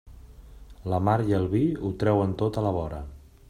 La 0.93 0.99
mar 1.09 1.15
i 1.33 1.37
el 1.41 1.47
vi 1.53 1.63
ho 1.85 1.91
treuen 2.05 2.35
tot 2.43 2.61
a 2.63 2.65
la 2.69 2.73
vora. 2.83 3.07